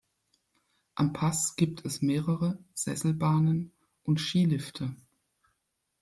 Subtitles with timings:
[0.95, 4.95] Am Pass gibt es mehrere Sesselbahnen und Skilifte.